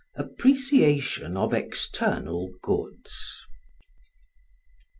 [0.15, 3.45] Appreciation of External Goods.